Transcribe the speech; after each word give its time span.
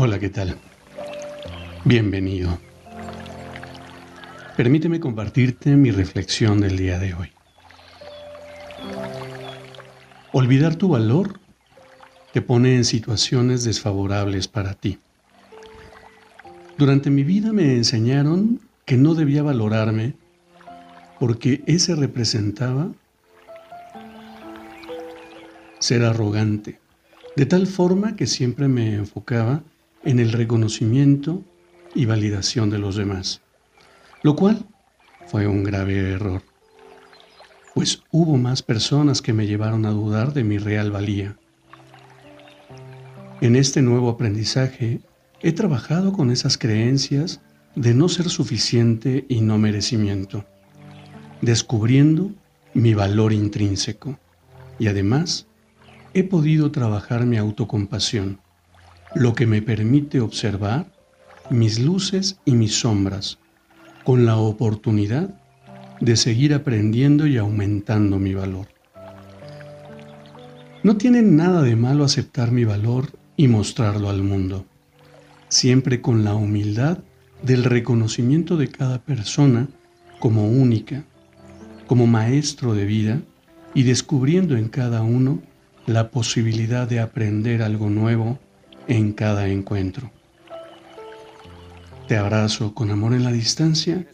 Hola, 0.00 0.20
¿qué 0.20 0.28
tal? 0.28 0.56
Bienvenido. 1.84 2.56
Permíteme 4.56 5.00
compartirte 5.00 5.74
mi 5.74 5.90
reflexión 5.90 6.60
del 6.60 6.76
día 6.76 7.00
de 7.00 7.14
hoy. 7.14 7.32
Olvidar 10.30 10.76
tu 10.76 10.88
valor 10.90 11.40
te 12.32 12.40
pone 12.40 12.76
en 12.76 12.84
situaciones 12.84 13.64
desfavorables 13.64 14.46
para 14.46 14.74
ti. 14.74 15.00
Durante 16.78 17.10
mi 17.10 17.24
vida 17.24 17.52
me 17.52 17.74
enseñaron 17.74 18.60
que 18.84 18.96
no 18.96 19.16
debía 19.16 19.42
valorarme 19.42 20.14
porque 21.18 21.64
ese 21.66 21.96
representaba 21.96 22.86
ser 25.80 26.04
arrogante, 26.04 26.78
de 27.34 27.46
tal 27.46 27.66
forma 27.66 28.14
que 28.14 28.28
siempre 28.28 28.68
me 28.68 28.94
enfocaba 28.94 29.64
en 30.08 30.20
el 30.20 30.32
reconocimiento 30.32 31.44
y 31.94 32.06
validación 32.06 32.70
de 32.70 32.78
los 32.78 32.96
demás, 32.96 33.42
lo 34.22 34.36
cual 34.36 34.64
fue 35.26 35.46
un 35.46 35.62
grave 35.62 35.98
error, 36.12 36.42
pues 37.74 38.02
hubo 38.10 38.38
más 38.38 38.62
personas 38.62 39.20
que 39.20 39.34
me 39.34 39.46
llevaron 39.46 39.84
a 39.84 39.90
dudar 39.90 40.32
de 40.32 40.44
mi 40.44 40.56
real 40.56 40.90
valía. 40.90 41.36
En 43.42 43.54
este 43.54 43.82
nuevo 43.82 44.08
aprendizaje 44.08 45.02
he 45.42 45.52
trabajado 45.52 46.14
con 46.14 46.30
esas 46.30 46.56
creencias 46.56 47.42
de 47.76 47.92
no 47.92 48.08
ser 48.08 48.30
suficiente 48.30 49.26
y 49.28 49.42
no 49.42 49.58
merecimiento, 49.58 50.46
descubriendo 51.42 52.32
mi 52.72 52.94
valor 52.94 53.34
intrínseco 53.34 54.18
y 54.78 54.86
además 54.86 55.48
he 56.14 56.24
podido 56.24 56.70
trabajar 56.70 57.26
mi 57.26 57.36
autocompasión 57.36 58.40
lo 59.14 59.34
que 59.34 59.46
me 59.46 59.62
permite 59.62 60.20
observar 60.20 60.86
mis 61.50 61.78
luces 61.78 62.38
y 62.44 62.52
mis 62.52 62.78
sombras, 62.80 63.38
con 64.04 64.26
la 64.26 64.36
oportunidad 64.36 65.34
de 66.00 66.16
seguir 66.16 66.54
aprendiendo 66.54 67.26
y 67.26 67.38
aumentando 67.38 68.18
mi 68.18 68.34
valor. 68.34 68.68
No 70.82 70.96
tiene 70.96 71.22
nada 71.22 71.62
de 71.62 71.74
malo 71.76 72.04
aceptar 72.04 72.52
mi 72.52 72.64
valor 72.64 73.10
y 73.36 73.48
mostrarlo 73.48 74.08
al 74.08 74.22
mundo, 74.22 74.64
siempre 75.48 76.00
con 76.00 76.24
la 76.24 76.34
humildad 76.34 76.98
del 77.42 77.64
reconocimiento 77.64 78.56
de 78.56 78.68
cada 78.68 78.98
persona 78.98 79.68
como 80.18 80.48
única, 80.48 81.04
como 81.86 82.06
maestro 82.06 82.74
de 82.74 82.84
vida 82.84 83.20
y 83.74 83.84
descubriendo 83.84 84.56
en 84.56 84.68
cada 84.68 85.02
uno 85.02 85.40
la 85.86 86.10
posibilidad 86.10 86.88
de 86.88 87.00
aprender 87.00 87.62
algo 87.62 87.90
nuevo 87.90 88.38
en 88.88 89.12
cada 89.12 89.46
encuentro. 89.48 90.10
Te 92.08 92.16
abrazo 92.16 92.74
con 92.74 92.90
amor 92.90 93.12
en 93.12 93.22
la 93.22 93.32
distancia 93.32 94.06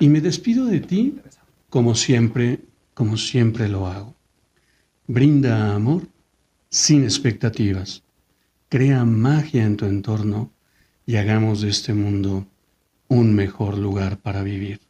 y 0.00 0.08
me 0.08 0.20
despido 0.20 0.64
de 0.66 0.80
ti 0.80 1.20
como 1.68 1.94
siempre, 1.94 2.60
como 2.94 3.18
siempre 3.18 3.68
lo 3.68 3.86
hago. 3.86 4.14
Brinda 5.06 5.74
amor 5.74 6.08
sin 6.70 7.04
expectativas. 7.04 8.02
Crea 8.68 9.04
magia 9.04 9.64
en 9.64 9.76
tu 9.76 9.84
entorno 9.84 10.50
y 11.04 11.16
hagamos 11.16 11.60
de 11.60 11.68
este 11.68 11.92
mundo 11.92 12.46
un 13.08 13.34
mejor 13.34 13.78
lugar 13.78 14.18
para 14.18 14.42
vivir. 14.42 14.80